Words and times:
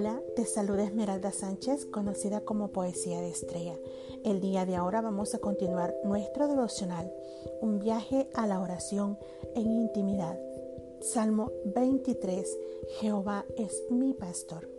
Hola, 0.00 0.22
te 0.34 0.46
saluda 0.46 0.84
Esmeralda 0.84 1.30
Sánchez, 1.30 1.84
conocida 1.84 2.40
como 2.40 2.72
Poesía 2.72 3.20
de 3.20 3.28
Estrella. 3.28 3.78
El 4.24 4.40
día 4.40 4.64
de 4.64 4.74
ahora 4.74 5.02
vamos 5.02 5.34
a 5.34 5.40
continuar 5.40 5.94
nuestro 6.04 6.48
devocional, 6.48 7.12
un 7.60 7.78
viaje 7.80 8.26
a 8.32 8.46
la 8.46 8.62
oración 8.62 9.18
en 9.54 9.70
intimidad. 9.70 10.40
Salmo 11.02 11.52
23, 11.66 12.58
Jehová 12.98 13.44
es 13.58 13.84
mi 13.90 14.14
pastor. 14.14 14.70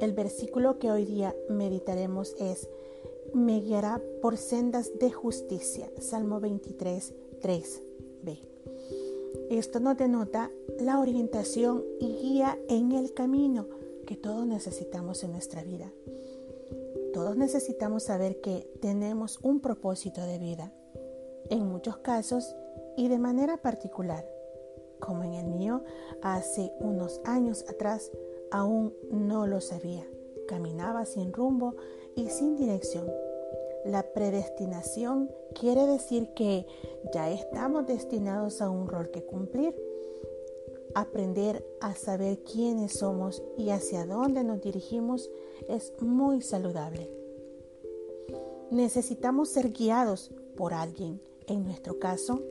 El 0.00 0.12
versículo 0.12 0.80
que 0.80 0.90
hoy 0.90 1.04
día 1.04 1.36
meditaremos 1.48 2.34
es, 2.40 2.68
me 3.32 3.60
guiará 3.60 4.02
por 4.20 4.38
sendas 4.38 4.90
de 4.98 5.12
justicia. 5.12 5.88
Salmo 6.00 6.40
23, 6.40 7.14
3b. 7.40 8.40
Esto 9.50 9.78
nos 9.78 9.96
denota 9.96 10.50
la 10.80 10.98
orientación 10.98 11.84
y 12.00 12.08
guía 12.16 12.58
en 12.68 12.90
el 12.90 13.14
camino 13.14 13.68
que 14.04 14.16
todos 14.16 14.46
necesitamos 14.46 15.22
en 15.24 15.32
nuestra 15.32 15.62
vida. 15.62 15.92
Todos 17.12 17.36
necesitamos 17.36 18.04
saber 18.04 18.40
que 18.40 18.70
tenemos 18.80 19.38
un 19.42 19.60
propósito 19.60 20.22
de 20.22 20.38
vida. 20.38 20.72
En 21.50 21.66
muchos 21.68 21.98
casos 21.98 22.56
y 22.96 23.08
de 23.08 23.18
manera 23.18 23.58
particular, 23.58 24.26
como 24.98 25.24
en 25.24 25.34
el 25.34 25.46
mío, 25.46 25.82
hace 26.22 26.72
unos 26.80 27.20
años 27.24 27.64
atrás 27.68 28.10
aún 28.50 28.94
no 29.10 29.46
lo 29.46 29.60
sabía. 29.60 30.06
Caminaba 30.48 31.04
sin 31.04 31.32
rumbo 31.32 31.76
y 32.16 32.28
sin 32.30 32.56
dirección. 32.56 33.10
La 33.84 34.04
predestinación 34.12 35.30
quiere 35.58 35.86
decir 35.86 36.32
que 36.34 36.66
ya 37.12 37.30
estamos 37.30 37.86
destinados 37.86 38.62
a 38.62 38.70
un 38.70 38.88
rol 38.88 39.10
que 39.10 39.24
cumplir 39.24 39.74
Aprender 40.94 41.64
a 41.80 41.94
saber 41.94 42.42
quiénes 42.44 42.92
somos 42.92 43.42
y 43.56 43.70
hacia 43.70 44.06
dónde 44.06 44.44
nos 44.44 44.60
dirigimos 44.60 45.30
es 45.68 45.92
muy 46.00 46.42
saludable. 46.42 47.10
Necesitamos 48.70 49.48
ser 49.50 49.70
guiados 49.70 50.30
por 50.56 50.74
alguien, 50.74 51.20
en 51.46 51.64
nuestro 51.64 51.98
caso, 51.98 52.42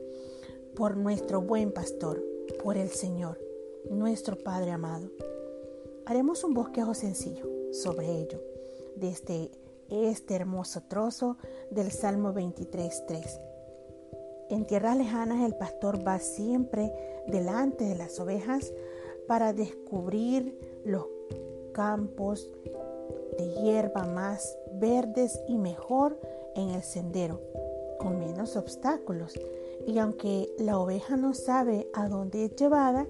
por 0.74 0.96
nuestro 0.96 1.40
buen 1.40 1.72
pastor, 1.72 2.22
por 2.62 2.76
el 2.76 2.90
Señor, 2.90 3.38
nuestro 3.90 4.36
Padre 4.36 4.70
amado. 4.70 5.10
Haremos 6.06 6.44
un 6.44 6.54
bosquejo 6.54 6.94
sencillo 6.94 7.48
sobre 7.72 8.10
ello, 8.10 8.42
desde 8.96 9.50
este 9.88 10.34
hermoso 10.34 10.82
trozo 10.88 11.36
del 11.70 11.90
Salmo 11.90 12.32
23.3 12.32 13.52
en 14.52 14.66
tierras 14.66 14.98
lejanas 14.98 15.42
el 15.44 15.54
pastor 15.54 16.06
va 16.06 16.18
siempre 16.18 16.92
delante 17.26 17.84
de 17.84 17.94
las 17.94 18.18
ovejas 18.20 18.72
para 19.26 19.52
descubrir 19.52 20.58
los 20.84 21.06
campos 21.72 22.50
de 23.38 23.48
hierba 23.62 24.04
más 24.04 24.56
verdes 24.74 25.40
y 25.48 25.56
mejor 25.56 26.18
en 26.54 26.70
el 26.70 26.82
sendero, 26.82 27.40
con 27.98 28.18
menos 28.18 28.56
obstáculos. 28.56 29.38
Y 29.86 29.98
aunque 29.98 30.52
la 30.58 30.78
oveja 30.78 31.16
no 31.16 31.34
sabe 31.34 31.88
a 31.94 32.08
dónde 32.08 32.44
es 32.44 32.56
llevada, 32.56 33.06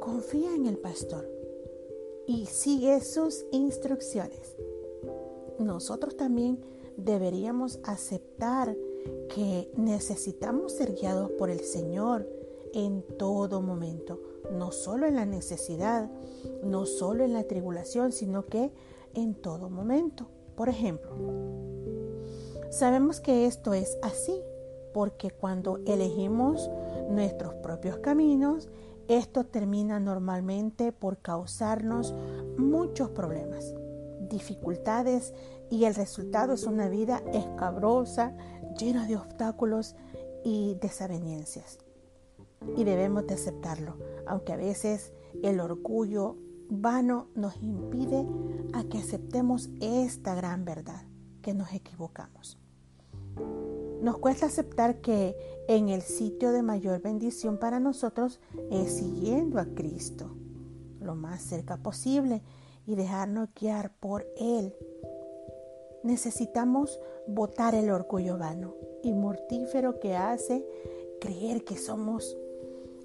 confía 0.00 0.54
en 0.54 0.66
el 0.66 0.78
pastor 0.78 1.28
y 2.26 2.46
sigue 2.46 3.00
sus 3.00 3.44
instrucciones. 3.50 4.56
Nosotros 5.58 6.16
también 6.16 6.60
deberíamos 6.96 7.80
aceptar 7.82 8.76
que 9.34 9.70
necesitamos 9.76 10.72
ser 10.72 10.94
guiados 10.94 11.30
por 11.32 11.50
el 11.50 11.60
Señor 11.60 12.28
en 12.74 13.04
todo 13.18 13.62
momento, 13.62 14.20
no 14.52 14.72
solo 14.72 15.06
en 15.06 15.16
la 15.16 15.26
necesidad, 15.26 16.10
no 16.62 16.86
solo 16.86 17.24
en 17.24 17.32
la 17.32 17.44
tribulación, 17.44 18.12
sino 18.12 18.46
que 18.46 18.72
en 19.14 19.34
todo 19.34 19.70
momento. 19.70 20.28
Por 20.56 20.68
ejemplo, 20.68 21.10
sabemos 22.70 23.20
que 23.20 23.46
esto 23.46 23.74
es 23.74 23.98
así 24.02 24.42
porque 24.92 25.30
cuando 25.30 25.78
elegimos 25.86 26.70
nuestros 27.10 27.54
propios 27.54 27.98
caminos, 27.98 28.68
esto 29.08 29.44
termina 29.44 30.00
normalmente 30.00 30.92
por 30.92 31.18
causarnos 31.18 32.14
muchos 32.58 33.10
problemas, 33.10 33.74
dificultades 34.28 35.32
y 35.70 35.84
el 35.84 35.94
resultado 35.94 36.54
es 36.54 36.64
una 36.64 36.88
vida 36.88 37.22
escabrosa, 37.32 38.36
llena 38.78 39.06
de 39.06 39.16
obstáculos 39.16 39.96
y 40.44 40.76
desavenencias. 40.80 41.78
Y 42.76 42.84
debemos 42.84 43.26
de 43.26 43.34
aceptarlo, 43.34 43.96
aunque 44.26 44.52
a 44.52 44.56
veces 44.56 45.12
el 45.42 45.60
orgullo 45.60 46.36
vano 46.70 47.28
nos 47.34 47.56
impide 47.62 48.26
a 48.72 48.84
que 48.84 48.98
aceptemos 48.98 49.70
esta 49.80 50.34
gran 50.34 50.64
verdad, 50.64 51.02
que 51.42 51.54
nos 51.54 51.72
equivocamos. 51.72 52.58
Nos 54.02 54.18
cuesta 54.18 54.46
aceptar 54.46 55.00
que 55.00 55.36
en 55.68 55.88
el 55.88 56.02
sitio 56.02 56.52
de 56.52 56.62
mayor 56.62 57.00
bendición 57.00 57.58
para 57.58 57.80
nosotros 57.80 58.40
es 58.70 58.96
siguiendo 58.96 59.58
a 59.58 59.66
Cristo 59.66 60.36
lo 61.00 61.14
más 61.14 61.42
cerca 61.42 61.78
posible 61.78 62.42
y 62.86 62.94
dejarnos 62.94 63.48
guiar 63.54 63.92
por 63.98 64.26
Él 64.36 64.74
Necesitamos 66.02 67.00
botar 67.26 67.74
el 67.74 67.90
orgullo 67.90 68.38
vano 68.38 68.74
y 69.02 69.12
mortífero 69.12 69.98
que 69.98 70.16
hace 70.16 70.64
creer 71.20 71.64
que 71.64 71.76
somos 71.76 72.36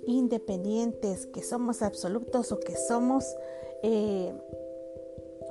independientes, 0.06 1.26
que 1.28 1.44
somos 1.44 1.82
absolutos 1.82 2.52
o 2.52 2.60
que 2.60 2.76
somos 2.76 3.26
eh, 3.82 4.34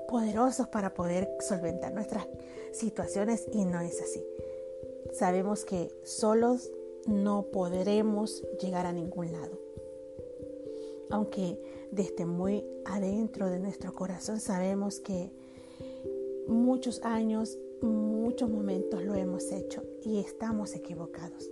poderosos 0.08 0.68
para 0.68 0.94
poder 0.94 1.28
solventar 1.40 1.92
nuestras 1.92 2.26
situaciones 2.72 3.46
y 3.52 3.64
no 3.64 3.80
es 3.80 4.00
así. 4.00 4.24
Sabemos 5.12 5.64
que 5.64 5.88
solos 6.04 6.70
no 7.06 7.46
podremos 7.52 8.42
llegar 8.60 8.86
a 8.86 8.92
ningún 8.92 9.32
lado. 9.32 9.58
Aunque 11.10 11.58
desde 11.90 12.24
muy 12.24 12.64
adentro 12.84 13.48
de 13.50 13.58
nuestro 13.58 13.92
corazón 13.92 14.40
sabemos 14.40 15.00
que 15.00 15.30
muchos 16.46 17.02
años, 17.02 17.58
muchos 17.82 18.48
momentos 18.48 19.02
lo 19.02 19.14
hemos 19.14 19.50
hecho 19.52 19.82
y 20.02 20.18
estamos 20.18 20.74
equivocados. 20.74 21.50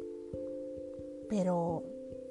Pero 1.29 1.85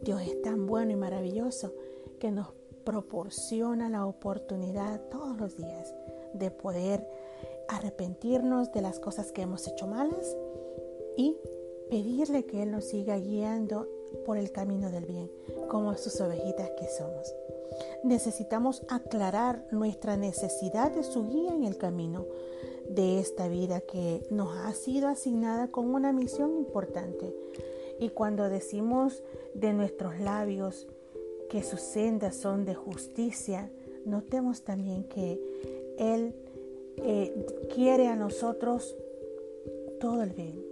Dios 0.03 0.21
es 0.21 0.41
tan 0.41 0.65
bueno 0.65 0.91
y 0.91 0.95
maravilloso 0.95 1.73
que 2.19 2.31
nos 2.31 2.47
proporciona 2.83 3.89
la 3.89 4.05
oportunidad 4.05 5.01
todos 5.09 5.37
los 5.37 5.57
días 5.57 5.93
de 6.33 6.51
poder 6.51 7.07
arrepentirnos 7.67 8.71
de 8.71 8.81
las 8.81 8.99
cosas 8.99 9.31
que 9.31 9.43
hemos 9.43 9.67
hecho 9.67 9.87
malas 9.87 10.35
y 11.17 11.37
pedirle 11.89 12.45
que 12.45 12.63
Él 12.63 12.71
nos 12.71 12.85
siga 12.85 13.17
guiando 13.17 13.87
por 14.25 14.37
el 14.37 14.51
camino 14.51 14.89
del 14.89 15.05
bien, 15.05 15.29
como 15.69 15.95
sus 15.95 16.19
ovejitas 16.21 16.71
que 16.79 16.87
somos. 16.87 17.33
Necesitamos 18.03 18.83
aclarar 18.89 19.65
nuestra 19.71 20.17
necesidad 20.17 20.91
de 20.91 21.03
su 21.03 21.27
guía 21.27 21.53
en 21.53 21.63
el 21.63 21.77
camino 21.77 22.25
de 22.89 23.19
esta 23.19 23.47
vida 23.47 23.81
que 23.81 24.25
nos 24.31 24.55
ha 24.57 24.73
sido 24.73 25.07
asignada 25.07 25.69
con 25.69 25.93
una 25.93 26.11
misión 26.11 26.55
importante. 26.55 27.33
Y 27.99 28.09
cuando 28.09 28.49
decimos 28.49 29.23
de 29.53 29.73
nuestros 29.73 30.19
labios 30.19 30.87
que 31.49 31.63
sus 31.63 31.81
sendas 31.81 32.35
son 32.35 32.65
de 32.65 32.75
justicia, 32.75 33.69
notemos 34.05 34.63
también 34.63 35.03
que 35.03 35.39
Él 35.97 36.33
eh, 36.97 37.45
quiere 37.73 38.07
a 38.07 38.15
nosotros 38.15 38.95
todo 39.99 40.23
el 40.23 40.31
bien. 40.31 40.63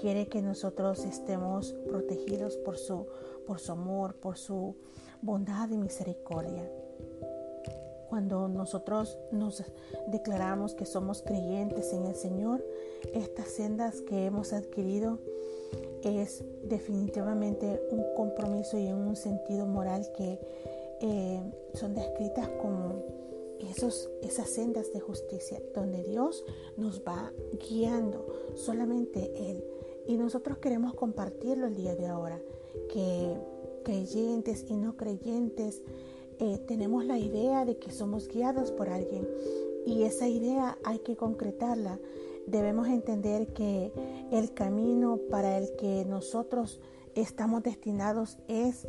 Quiere 0.00 0.28
que 0.28 0.42
nosotros 0.42 1.04
estemos 1.04 1.72
protegidos 1.88 2.56
por 2.56 2.76
su, 2.76 3.06
por 3.46 3.58
su 3.58 3.72
amor, 3.72 4.14
por 4.14 4.36
su 4.36 4.74
bondad 5.22 5.70
y 5.70 5.78
misericordia. 5.78 6.70
Cuando 8.08 8.48
nosotros 8.48 9.18
nos 9.30 9.62
declaramos 10.08 10.74
que 10.74 10.84
somos 10.84 11.22
creyentes 11.22 11.92
en 11.92 12.06
el 12.06 12.16
Señor, 12.16 12.64
estas 13.14 13.48
sendas 13.48 14.00
que 14.00 14.26
hemos 14.26 14.52
adquirido 14.52 15.20
es 16.02 16.44
definitivamente 16.64 17.80
un 17.90 18.04
compromiso 18.14 18.78
y 18.78 18.92
un 18.92 19.16
sentido 19.16 19.66
moral 19.66 20.10
que 20.16 20.38
eh, 21.00 21.40
son 21.74 21.94
descritas 21.94 22.48
como 22.60 23.02
esos, 23.58 24.10
esas 24.22 24.50
sendas 24.50 24.92
de 24.92 25.00
justicia, 25.00 25.60
donde 25.74 26.02
Dios 26.02 26.44
nos 26.76 27.02
va 27.02 27.32
guiando, 27.68 28.26
solamente 28.54 29.32
Él. 29.50 29.64
Y 30.06 30.16
nosotros 30.16 30.58
queremos 30.58 30.94
compartirlo 30.94 31.66
el 31.66 31.74
día 31.74 31.94
de 31.94 32.06
ahora, 32.06 32.40
que 32.92 33.36
creyentes 33.84 34.64
y 34.68 34.76
no 34.76 34.96
creyentes 34.96 35.82
eh, 36.38 36.58
tenemos 36.66 37.04
la 37.04 37.18
idea 37.18 37.64
de 37.64 37.76
que 37.76 37.90
somos 37.90 38.28
guiados 38.28 38.72
por 38.72 38.88
alguien 38.88 39.28
y 39.84 40.04
esa 40.04 40.28
idea 40.28 40.78
hay 40.84 41.00
que 41.00 41.16
concretarla. 41.16 41.98
Debemos 42.50 42.88
entender 42.88 43.52
que 43.52 43.92
el 44.32 44.52
camino 44.54 45.20
para 45.30 45.56
el 45.56 45.76
que 45.76 46.04
nosotros 46.04 46.80
estamos 47.14 47.62
destinados 47.62 48.38
es 48.48 48.88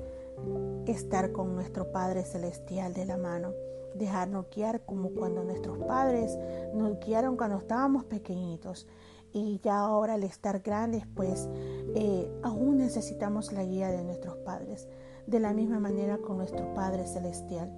estar 0.87 1.31
con 1.31 1.53
nuestro 1.53 1.91
Padre 1.91 2.23
Celestial 2.23 2.95
de 2.95 3.05
la 3.05 3.17
mano, 3.17 3.53
dejarnos 3.93 4.47
guiar 4.49 4.81
como 4.83 5.11
cuando 5.11 5.43
nuestros 5.43 5.77
padres 5.77 6.35
nos 6.73 6.99
guiaron 6.99 7.37
cuando 7.37 7.57
estábamos 7.57 8.05
pequeñitos. 8.05 8.87
Y 9.31 9.59
ya 9.63 9.77
ahora 9.77 10.15
al 10.15 10.23
estar 10.23 10.61
grandes, 10.61 11.05
pues 11.15 11.47
eh, 11.93 12.31
aún 12.41 12.77
necesitamos 12.77 13.53
la 13.53 13.63
guía 13.63 13.89
de 13.89 14.03
nuestros 14.03 14.37
padres. 14.37 14.89
De 15.27 15.39
la 15.39 15.53
misma 15.53 15.79
manera 15.79 16.17
con 16.17 16.37
nuestro 16.37 16.73
Padre 16.73 17.05
Celestial. 17.05 17.71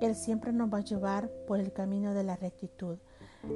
Él 0.00 0.14
siempre 0.14 0.52
nos 0.52 0.72
va 0.72 0.78
a 0.78 0.84
llevar 0.84 1.30
por 1.46 1.60
el 1.60 1.72
camino 1.72 2.14
de 2.14 2.24
la 2.24 2.36
rectitud 2.36 2.98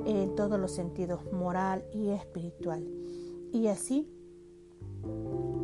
en 0.07 0.35
todos 0.35 0.59
los 0.59 0.73
sentidos, 0.73 1.21
moral 1.33 1.85
y 1.93 2.11
espiritual. 2.11 2.87
Y 3.53 3.67
así 3.67 4.09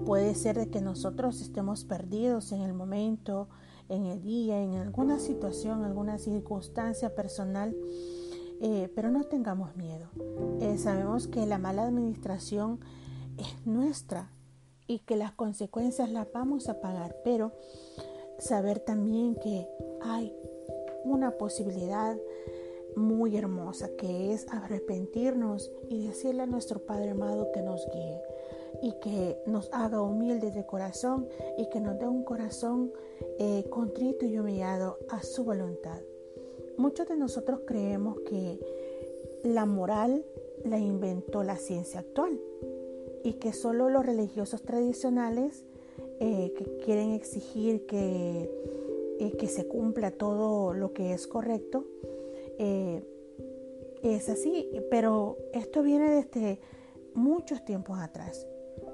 puede 0.05 0.35
ser 0.35 0.57
de 0.57 0.69
que 0.69 0.81
nosotros 0.81 1.41
estemos 1.41 1.85
perdidos 1.85 2.53
en 2.53 2.63
el 2.63 2.75
momento, 2.75 3.49
en 3.89 4.07
el 4.07 4.23
día, 4.23 4.63
en 4.63 4.75
alguna 4.75 5.19
situación, 5.19 5.85
alguna 5.85 6.19
circunstancia 6.19 7.15
personal, 7.15 7.77
eh, 8.61 8.91
pero 8.95 9.11
no 9.11 9.25
tengamos 9.25 9.77
miedo. 9.77 10.09
Eh, 10.61 10.79
sabemos 10.79 11.29
que 11.29 11.47
la 11.47 11.59
mala 11.59 11.85
administración 11.85 12.81
es 13.37 13.67
nuestra 13.67 14.31
y 14.87 15.01
que 15.01 15.17
las 15.17 15.33
consecuencias 15.33 16.11
las 16.11 16.31
vamos 16.33 16.69
a 16.69 16.81
pagar, 16.81 17.17
pero 17.25 17.53
saber 18.39 18.81
también 18.81 19.35
que 19.37 19.69
hay 20.03 20.33
una 21.07 21.33
posibilidad 21.39 22.17
muy 22.97 23.37
hermosa 23.37 23.91
que 23.97 24.33
es 24.33 24.47
arrepentirnos 24.49 25.71
y 25.89 26.07
decirle 26.07 26.43
a 26.43 26.47
nuestro 26.47 26.81
Padre 26.81 27.11
amado 27.11 27.53
que 27.53 27.63
nos 27.63 27.87
guíe 27.93 28.23
y 28.83 28.93
que 29.01 29.39
nos 29.47 29.69
haga 29.73 30.03
humildes 30.03 30.55
de 30.55 30.67
corazón 30.67 31.29
y 31.59 31.69
que 31.69 31.81
nos 31.81 31.99
dé 31.99 32.07
un 32.07 32.25
corazón 32.25 32.93
eh, 33.39 33.65
contrito 33.71 34.25
y 34.27 34.39
humillado 34.39 34.99
a 35.11 35.23
su 35.23 35.45
voluntad. 35.45 36.01
Muchos 36.79 37.09
de 37.09 37.17
nosotros 37.17 37.61
creemos 37.67 38.19
que 38.21 38.59
la 39.45 39.67
moral 39.67 40.25
la 40.65 40.79
inventó 40.79 41.43
la 41.43 41.57
ciencia 41.57 42.01
actual 42.01 42.41
y 43.23 43.35
que 43.35 43.53
solo 43.53 43.89
los 43.89 44.05
religiosos 44.05 44.63
tradicionales 44.63 45.65
eh, 46.21 46.53
que 46.57 46.79
quieren 46.79 47.13
exigir 47.13 47.87
que, 47.87 48.51
eh, 49.19 49.37
que 49.37 49.47
se 49.47 49.67
cumpla 49.67 50.11
todo 50.11 50.73
lo 50.73 50.93
que 50.93 51.13
es 51.13 51.27
correcto, 51.27 51.87
es 54.03 54.29
así, 54.31 54.71
pero 54.91 55.37
esto 55.53 55.83
viene 55.83 56.11
desde 56.11 56.59
muchos 57.15 57.65
tiempos 57.65 57.99
atrás. 57.99 58.47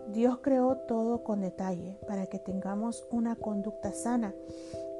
Dios 0.09 0.39
creó 0.43 0.77
todo 0.89 1.23
con 1.23 1.41
detalle 1.41 1.99
para 2.07 2.27
que 2.27 2.39
tengamos 2.39 3.07
una 3.11 3.37
conducta 3.37 3.93
sana 3.93 4.35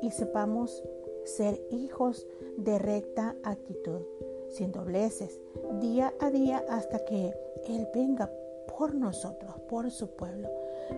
y 0.01 0.11
sepamos 0.11 0.83
ser 1.25 1.61
hijos 1.71 2.27
de 2.57 2.79
recta 2.79 3.37
actitud, 3.45 4.01
sin 4.49 4.73
dobleces, 4.73 5.41
día 5.81 6.13
a 6.21 6.31
día 6.31 6.65
hasta 6.69 7.05
que 7.05 7.35
Él 7.69 7.89
venga 7.95 8.31
por 8.77 8.95
nosotros, 8.95 9.55
por 9.69 9.91
su 9.91 10.11
pueblo, 10.11 10.49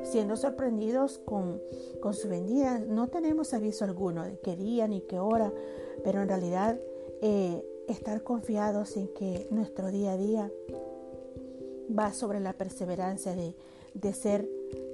siendo 0.02 0.36
sorprendidos 0.36 1.19
con, 1.19 1.60
con 2.00 2.14
su 2.14 2.28
venida. 2.28 2.78
No 2.78 3.08
tenemos 3.08 3.54
aviso 3.54 3.84
alguno 3.84 4.25
de 4.25 4.38
qué 4.38 4.56
día 4.56 4.88
ni 4.88 5.00
qué 5.02 5.19
hora, 5.19 5.52
pero 6.02 6.22
en 6.22 6.28
realidad 6.28 6.78
eh, 7.22 7.64
estar 7.88 8.22
confiados 8.22 8.96
en 8.96 9.08
que 9.08 9.46
nuestro 9.50 9.90
día 9.90 10.12
a 10.12 10.16
día 10.16 10.52
va 11.96 12.12
sobre 12.12 12.40
la 12.40 12.52
perseverancia 12.54 13.34
de 13.34 13.54
de 13.94 14.12
ser 14.12 14.48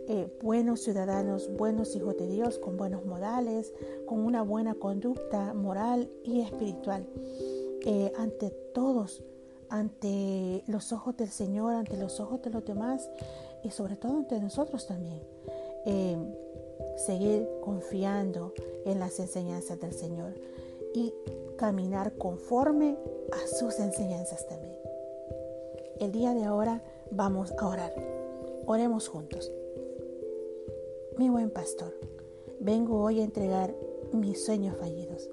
eh, 0.08 0.30
buenos 0.42 0.80
ciudadanos, 0.80 1.50
buenos 1.56 1.96
hijos 1.96 2.16
de 2.16 2.26
Dios, 2.28 2.58
con 2.58 2.76
buenos 2.76 3.04
modales, 3.04 3.72
con 4.06 4.20
una 4.20 4.42
buena 4.42 4.74
conducta 4.74 5.54
moral 5.54 6.10
y 6.22 6.42
espiritual. 6.42 7.08
Eh, 7.84 8.12
ante 8.18 8.50
todos, 8.74 9.24
ante 9.70 10.62
los 10.66 10.92
ojos 10.92 11.16
del 11.16 11.30
Señor, 11.30 11.74
ante 11.74 11.96
los 11.96 12.20
ojos 12.20 12.42
de 12.42 12.50
los 12.50 12.64
demás 12.64 13.08
y 13.62 13.70
sobre 13.70 13.96
todo 13.96 14.12
ante 14.16 14.40
nosotros 14.40 14.86
también. 14.86 15.20
Eh, 15.86 16.16
seguir 16.96 17.48
confiando 17.62 18.52
en 18.84 18.98
las 18.98 19.18
enseñanzas 19.20 19.80
del 19.80 19.92
Señor 19.92 20.34
y 20.94 21.14
caminar 21.56 22.16
conforme 22.16 22.96
a 23.32 23.46
sus 23.46 23.78
enseñanzas 23.78 24.46
también. 24.46 24.76
El 25.98 26.12
día 26.12 26.34
de 26.34 26.44
ahora 26.44 26.82
vamos 27.10 27.52
a 27.58 27.68
orar. 27.68 27.94
Oremos 28.66 29.08
juntos. 29.08 29.50
Mi 31.16 31.28
buen 31.28 31.50
pastor, 31.50 31.94
vengo 32.60 33.02
hoy 33.02 33.20
a 33.20 33.24
entregar 33.24 33.74
mis 34.12 34.44
sueños 34.44 34.76
fallidos, 34.76 35.28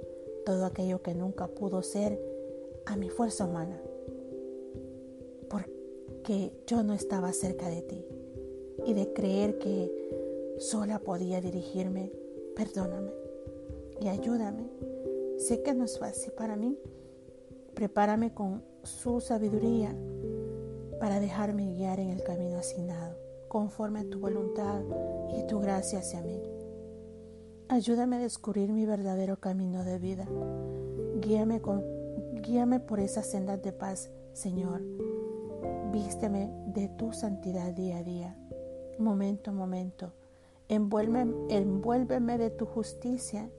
todo 0.45 0.65
aquello 0.65 1.01
que 1.01 1.13
nunca 1.13 1.47
pudo 1.47 1.81
ser 1.81 2.19
a 2.85 2.95
mi 2.97 3.09
fuerza 3.09 3.45
humana, 3.45 3.81
porque 5.49 6.51
yo 6.65 6.83
no 6.83 6.93
estaba 6.93 7.31
cerca 7.31 7.69
de 7.69 7.81
ti 7.81 8.05
y 8.85 8.93
de 8.93 9.13
creer 9.13 9.57
que 9.57 9.91
sola 10.59 10.99
podía 10.99 11.41
dirigirme, 11.41 12.11
perdóname 12.55 13.11
y 13.99 14.07
ayúdame. 14.07 14.69
Sé 15.37 15.61
que 15.61 15.73
no 15.73 15.85
es 15.85 15.99
fácil 15.99 16.33
para 16.33 16.55
mí. 16.55 16.77
Prepárame 17.73 18.33
con 18.33 18.63
su 18.83 19.21
sabiduría 19.21 19.95
para 20.99 21.19
dejarme 21.19 21.73
guiar 21.75 21.99
en 21.99 22.09
el 22.09 22.23
camino 22.23 22.57
asignado 22.57 23.15
conforme 23.47 24.01
a 24.01 24.09
tu 24.09 24.19
voluntad 24.19 24.81
y 25.37 25.45
tu 25.47 25.59
gracia 25.59 25.99
hacia 25.99 26.21
mí. 26.21 26.41
Ayúdame 27.69 28.17
a 28.17 28.19
descubrir 28.19 28.71
mi 28.71 28.85
verdadero 28.85 29.39
camino 29.39 29.83
de 29.83 29.99
vida. 29.99 30.27
Guíame, 31.21 31.61
con, 31.61 31.83
guíame 32.41 32.79
por 32.79 32.99
esas 32.99 33.27
sendas 33.27 33.61
de 33.61 33.73
paz, 33.73 34.09
Señor. 34.33 34.81
Vísteme 35.91 36.51
de 36.67 36.89
tu 36.89 37.13
santidad 37.13 37.71
día 37.73 37.97
a 37.97 38.03
día, 38.03 38.37
momento 38.99 39.53
momento. 39.53 40.13
Envuélveme, 40.69 41.33
envuélveme 41.49 42.37
de 42.37 42.49
tu 42.49 42.65
justicia. 42.65 43.49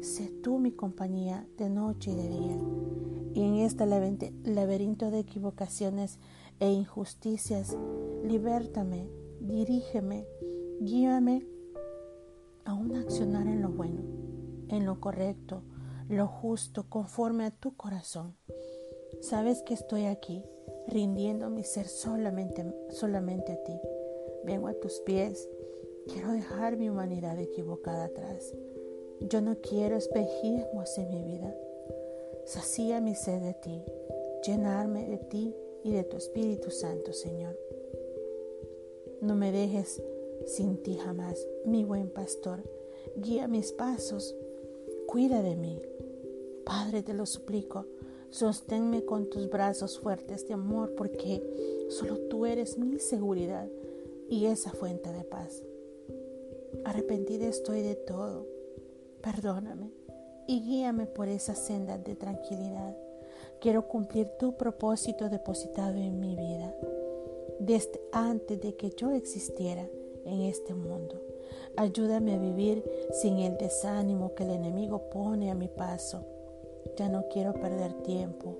Sé 0.00 0.30
tú 0.42 0.58
mi 0.58 0.72
compañía 0.72 1.46
de 1.56 1.70
noche 1.70 2.12
y 2.12 2.14
de 2.14 2.28
día. 2.28 2.58
Y 3.34 3.42
en 3.42 3.54
este 3.56 3.86
laberinto 3.86 5.10
de 5.10 5.20
equivocaciones 5.20 6.18
e 6.60 6.70
injusticias, 6.70 7.76
libértame 8.24 9.08
dirígeme, 9.42 10.26
guíame 10.80 11.44
a 12.64 12.74
un 12.74 12.94
accionar 12.94 13.46
en 13.46 13.60
lo 13.60 13.70
bueno, 13.70 14.02
en 14.68 14.86
lo 14.86 15.00
correcto, 15.00 15.62
lo 16.08 16.26
justo, 16.26 16.88
conforme 16.88 17.44
a 17.44 17.50
tu 17.50 17.76
corazón. 17.76 18.36
Sabes 19.20 19.62
que 19.62 19.74
estoy 19.74 20.06
aquí, 20.06 20.44
rindiendo 20.86 21.50
mi 21.50 21.64
ser 21.64 21.88
solamente, 21.88 22.72
solamente 22.90 23.52
a 23.52 23.62
ti. 23.64 23.80
Vengo 24.44 24.66
a 24.66 24.74
tus 24.74 25.00
pies, 25.00 25.48
quiero 26.12 26.32
dejar 26.32 26.76
mi 26.76 26.88
humanidad 26.88 27.38
equivocada 27.38 28.04
atrás. 28.04 28.52
Yo 29.20 29.40
no 29.40 29.56
quiero 29.60 29.96
espejismos 29.96 30.98
en 30.98 31.10
mi 31.10 31.22
vida. 31.22 31.56
Sacía 32.44 33.00
mi 33.00 33.14
sed 33.14 33.40
de 33.40 33.54
ti, 33.54 33.82
llenarme 34.44 35.08
de 35.08 35.18
ti 35.18 35.54
y 35.84 35.92
de 35.92 36.02
tu 36.02 36.16
Espíritu 36.16 36.70
Santo, 36.70 37.12
Señor. 37.12 37.56
No 39.20 39.36
me 39.36 39.52
dejes 39.52 40.02
sin 40.46 40.82
ti 40.82 40.96
jamás, 40.96 41.46
mi 41.64 41.84
buen 41.84 42.10
pastor. 42.10 42.64
Guía 43.16 43.46
mis 43.46 43.70
pasos, 43.70 44.34
cuida 45.06 45.40
de 45.42 45.54
mí. 45.54 45.80
Padre, 46.64 47.04
te 47.04 47.14
lo 47.14 47.26
suplico, 47.26 47.86
sosténme 48.30 49.04
con 49.04 49.30
tus 49.30 49.48
brazos 49.48 50.00
fuertes 50.00 50.48
de 50.48 50.54
amor, 50.54 50.96
porque 50.96 51.86
solo 51.90 52.18
tú 52.28 52.44
eres 52.44 52.76
mi 52.76 52.98
seguridad 52.98 53.68
y 54.28 54.46
esa 54.46 54.70
fuente 54.70 55.12
de 55.12 55.24
paz. 55.24 55.62
Arrepentida 56.84 57.46
estoy 57.46 57.82
de 57.82 57.94
todo. 57.94 58.46
Perdóname 59.22 59.92
y 60.46 60.60
guíame 60.60 61.06
por 61.06 61.28
esa 61.28 61.54
senda 61.54 61.98
de 61.98 62.16
tranquilidad. 62.16 62.96
Quiero 63.60 63.86
cumplir 63.86 64.28
tu 64.38 64.56
propósito 64.56 65.28
depositado 65.28 65.96
en 65.96 66.18
mi 66.18 66.34
vida 66.34 66.74
desde 67.60 68.00
antes 68.10 68.60
de 68.60 68.74
que 68.74 68.90
yo 68.90 69.12
existiera 69.12 69.88
en 70.24 70.42
este 70.42 70.74
mundo. 70.74 71.20
Ayúdame 71.76 72.34
a 72.34 72.38
vivir 72.38 72.82
sin 73.12 73.38
el 73.38 73.56
desánimo 73.56 74.34
que 74.34 74.44
el 74.44 74.50
enemigo 74.50 75.10
pone 75.10 75.50
a 75.50 75.54
mi 75.54 75.68
paso. 75.68 76.24
Ya 76.96 77.08
no 77.08 77.28
quiero 77.28 77.52
perder 77.54 77.92
tiempo 78.02 78.56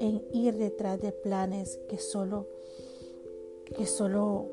en 0.00 0.22
ir 0.32 0.56
detrás 0.56 1.00
de 1.00 1.12
planes 1.12 1.80
que 1.88 1.98
solo 1.98 2.46
que 3.74 3.86
solo 3.86 4.46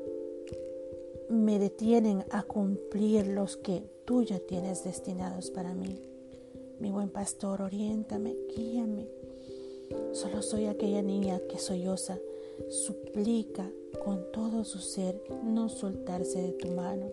me 1.28 1.58
detienen 1.58 2.24
a 2.30 2.42
cumplir 2.42 3.26
los 3.26 3.56
que 3.56 3.84
tú 4.04 4.22
ya 4.22 4.38
tienes 4.38 4.84
destinados 4.84 5.50
para 5.50 5.74
mí. 5.74 6.00
Mi 6.80 6.90
buen 6.90 7.08
pastor, 7.08 7.62
oriéntame, 7.62 8.36
guíame. 8.54 9.08
Solo 10.12 10.42
soy 10.42 10.66
aquella 10.66 11.02
niña 11.02 11.40
que 11.48 11.58
solloza 11.58 12.18
suplica 12.68 13.70
con 14.04 14.30
todo 14.32 14.64
su 14.64 14.78
ser 14.78 15.22
no 15.42 15.68
soltarse 15.68 16.40
de 16.42 16.52
tu 16.52 16.68
mano. 16.68 17.06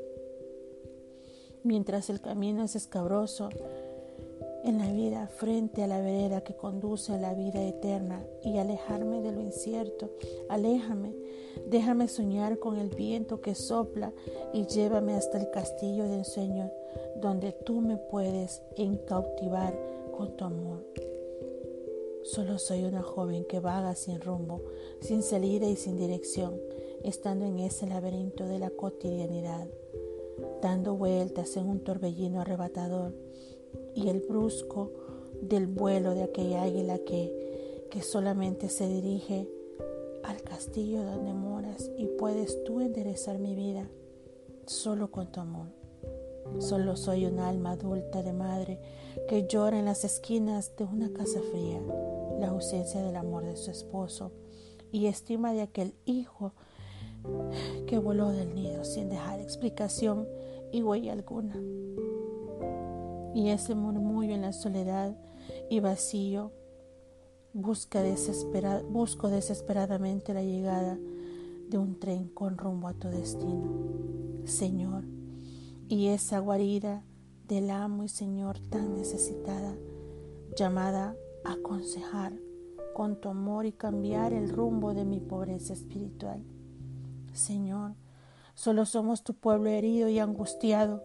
mientras 1.64 2.10
el 2.10 2.20
camino 2.22 2.64
es 2.64 2.76
escabroso 2.76 3.50
en 4.64 4.78
la 4.78 4.92
vida 4.92 5.28
frente 5.28 5.84
a 5.84 5.88
la 5.88 6.02
vereda 6.02 6.42
que 6.42 6.56
conduce 6.56 7.14
a 7.14 7.18
la 7.18 7.34
vida 7.34 7.64
eterna 7.64 8.26
y 8.44 8.58
alejarme 8.58 9.22
de 9.22 9.32
lo 9.32 9.42
incierto. 9.42 10.12
Aléjame, 10.50 11.16
déjame 11.68 12.08
soñar 12.08 12.60
con 12.60 12.78
el 12.78 12.90
viento 12.90 13.42
que 13.42 13.56
sopla 13.56 14.14
y 14.54 14.66
llévame 14.66 15.16
hasta 15.16 15.40
el 15.40 15.50
castillo 15.52 16.08
de 16.08 16.18
ensueño 16.18 16.72
donde 17.16 17.52
tú 17.52 17.82
me 17.82 17.98
puedes 17.98 18.62
encautivar 18.76 19.78
con 20.16 20.36
tu 20.36 20.46
amor. 20.46 20.86
Solo 22.24 22.60
soy 22.60 22.84
una 22.84 23.02
joven 23.02 23.46
que 23.46 23.60
vaga 23.60 23.96
sin 23.96 24.22
rumbo, 24.22 24.62
sin 25.02 25.24
salida 25.24 25.68
y 25.68 25.76
sin 25.76 25.98
dirección, 25.98 26.60
estando 27.04 27.46
en 27.46 27.60
ese 27.60 27.88
laberinto 27.88 28.46
de 28.46 28.60
la 28.60 28.70
cotidianidad, 28.70 29.68
dando 30.62 30.96
vueltas 30.96 31.58
en 31.58 31.68
un 31.68 31.84
torbellino 31.84 32.42
arrebatador 32.42 33.14
y 33.96 34.10
el 34.10 34.22
brusco 34.22 34.92
del 35.42 35.68
vuelo 35.68 36.14
de 36.14 36.24
aquella 36.24 36.64
águila 36.64 37.00
que, 37.00 37.88
que 37.90 38.02
solamente 38.02 38.70
se 38.70 38.88
dirige 38.88 39.50
al 40.24 40.42
castillo 40.44 41.04
donde 41.04 41.34
moras 41.34 41.90
y 41.98 42.06
puedes 42.06 42.64
tú 42.64 42.80
enderezar 42.80 43.40
mi 43.40 43.56
vida 43.56 43.90
solo 44.66 45.12
con 45.12 45.32
tu 45.32 45.40
amor. 45.40 45.68
Solo 46.60 46.96
soy 46.96 47.26
un 47.26 47.40
alma 47.40 47.72
adulta 47.72 48.24
de 48.24 48.34
madre 48.34 48.80
que 49.28 49.48
llora 49.48 49.80
en 49.80 49.86
las 49.86 50.04
esquinas 50.04 50.76
de 50.76 50.84
una 50.84 51.12
casa 51.12 51.40
fría 51.52 51.82
la 52.40 52.50
ausencia 52.50 53.02
del 53.02 53.16
amor 53.16 53.46
de 53.46 53.56
su 53.56 53.72
esposo 53.72 54.32
y 54.92 55.06
estima 55.06 55.54
de 55.54 55.62
aquel 55.62 55.94
hijo 56.06 56.54
que 57.88 58.00
voló 58.00 58.30
del 58.32 58.56
nido 58.56 58.84
sin 58.84 59.10
dejar 59.10 59.40
explicación 59.40 60.28
y 60.72 60.82
huella 60.82 61.14
alguna 61.14 61.56
y 63.34 63.50
ese 63.50 63.76
murmullo 63.76 64.34
en 64.34 64.42
la 64.42 64.54
soledad 64.54 65.16
y 65.70 65.80
vacío 65.80 66.52
busca 67.54 68.04
busco 68.90 69.30
desesperadamente 69.30 70.34
la 70.34 70.44
llegada 70.44 70.98
de 71.70 71.78
un 71.78 72.00
tren 72.00 72.28
con 72.28 72.58
rumbo 72.58 72.88
a 72.88 72.94
tu 72.94 73.10
destino. 73.10 73.72
Señor, 74.46 75.06
y 75.88 76.08
esa 76.08 76.40
guarida 76.40 77.04
del 77.48 77.70
amo 77.70 78.04
y 78.04 78.10
Señor 78.10 78.60
tan 78.60 78.94
necesitada, 78.94 79.76
llamada 80.56 81.16
a 81.44 81.54
aconsejar 81.54 82.34
con 82.94 83.20
tu 83.20 83.30
amor 83.30 83.66
y 83.66 83.72
cambiar 83.72 84.34
el 84.34 84.50
rumbo 84.50 84.94
de 84.94 85.06
mi 85.06 85.20
pobreza 85.20 85.74
espiritual. 85.74 86.44
Señor, 87.34 87.96
solo 88.54 88.86
somos 88.86 89.24
tu 89.24 89.34
pueblo 89.34 89.70
herido 89.70 90.10
y 90.10 90.20
angustiado 90.20 91.04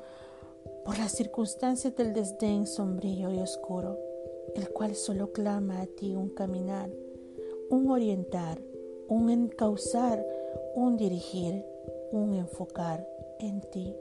por 0.86 0.98
las 0.98 1.10
circunstancias 1.10 1.96
del 1.96 2.14
desdén 2.14 2.64
sombrío 2.64 3.32
y 3.32 3.40
oscuro, 3.40 3.98
el 4.54 4.68
cual 4.68 4.94
solo 4.94 5.32
clama 5.32 5.80
a 5.80 5.86
ti 5.86 6.14
un 6.14 6.28
caminar, 6.28 6.90
un 7.68 7.90
orientar, 7.90 8.62
un 9.08 9.28
encauzar, 9.28 10.24
un 10.76 10.96
dirigir, 10.96 11.64
un 12.12 12.34
enfocar 12.34 13.04
en 13.40 13.62
ti, 13.62 13.96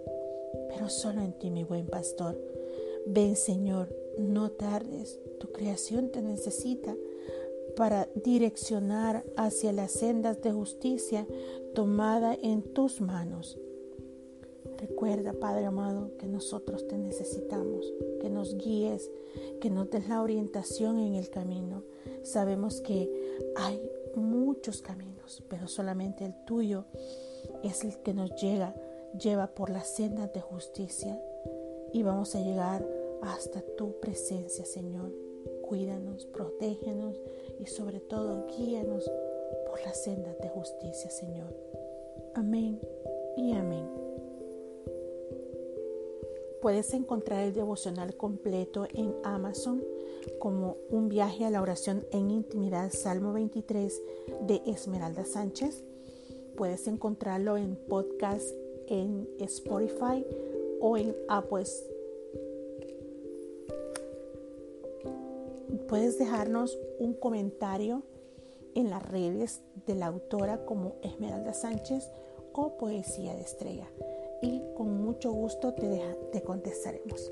pero 0.69 0.87
solo 0.87 1.21
en 1.21 1.33
ti, 1.33 1.49
mi 1.49 1.63
buen 1.63 1.87
pastor. 1.87 2.39
Ven, 3.07 3.35
Señor, 3.35 3.89
no 4.19 4.51
tardes, 4.51 5.19
tu 5.39 5.51
creación 5.51 6.11
te 6.11 6.21
necesita 6.21 6.95
para 7.75 8.07
direccionar 8.13 9.25
hacia 9.37 9.73
las 9.73 9.91
sendas 9.91 10.39
de 10.43 10.51
justicia 10.51 11.25
tomada 11.73 12.37
en 12.39 12.61
tus 12.61 13.01
manos. 13.01 13.57
Recuerda, 14.77 15.33
Padre 15.33 15.65
amado, 15.65 16.11
que 16.17 16.27
nosotros 16.27 16.87
te 16.87 16.97
necesitamos, 16.97 17.93
que 18.19 18.29
nos 18.29 18.55
guíes, 18.57 19.09
que 19.61 19.69
nos 19.69 19.89
des 19.89 20.07
la 20.09 20.21
orientación 20.21 20.99
en 20.99 21.15
el 21.15 21.29
camino. 21.29 21.83
Sabemos 22.23 22.81
que 22.81 23.09
hay 23.55 23.81
muchos 24.15 24.81
caminos, 24.81 25.43
pero 25.49 25.67
solamente 25.67 26.25
el 26.25 26.33
tuyo 26.45 26.85
es 27.63 27.83
el 27.83 27.97
que 27.99 28.13
nos 28.13 28.35
llega, 28.41 28.75
lleva 29.19 29.47
por 29.47 29.69
las 29.69 29.87
sendas 29.87 30.31
de 30.33 30.41
justicia 30.41 31.21
y 31.93 32.03
vamos 32.03 32.35
a 32.35 32.41
llegar 32.41 32.85
hasta 33.21 33.61
tu 33.77 33.99
presencia, 33.99 34.65
Señor. 34.65 35.11
Cuídanos, 35.61 36.25
protégenos 36.25 37.19
y 37.59 37.65
sobre 37.67 37.99
todo 37.99 38.47
guíanos 38.47 39.09
por 39.67 39.81
las 39.81 40.03
sendas 40.03 40.37
de 40.39 40.49
justicia, 40.49 41.09
Señor. 41.09 41.55
Amén 42.33 42.79
y 43.37 43.53
amén. 43.53 44.14
Puedes 46.65 46.95
encontrar 46.95 47.43
el 47.43 47.53
devocional 47.53 48.17
completo 48.17 48.87
en 48.91 49.13
Amazon 49.23 49.83
como 50.39 50.77
un 50.89 51.09
viaje 51.09 51.45
a 51.45 51.51
la 51.51 51.61
oración 51.61 52.07
en 52.11 52.31
intimidad, 52.31 52.91
Salmo 52.91 53.33
23 53.33 54.01
de 54.47 54.63
Esmeralda 54.65 55.25
Sánchez. 55.25 55.83
Puedes 56.57 56.87
encontrarlo 56.87 57.57
en 57.57 57.75
podcast 57.75 58.49
en 58.87 59.29
Spotify 59.41 60.25
o 60.81 60.97
en 60.97 61.15
Apple. 61.29 61.65
Puedes 65.87 66.17
dejarnos 66.17 66.79
un 66.97 67.13
comentario 67.13 68.01
en 68.73 68.89
las 68.89 69.07
redes 69.07 69.61
de 69.85 69.93
la 69.93 70.07
autora 70.07 70.65
como 70.65 70.95
Esmeralda 71.03 71.53
Sánchez 71.53 72.09
o 72.53 72.75
Poesía 72.79 73.35
de 73.35 73.41
Estrella 73.41 73.87
y 74.45 74.61
con 74.75 75.01
mucho 75.01 75.31
gusto 75.31 75.73
te, 75.73 76.01
te 76.31 76.41
contestaremos. 76.43 77.31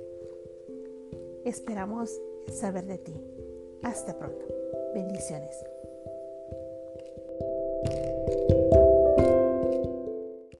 Esperamos 1.45 2.19
saber 2.51 2.85
de 2.85 2.97
ti. 2.97 3.13
Hasta 3.83 4.17
pronto. 4.17 4.45
Bendiciones. 4.95 5.55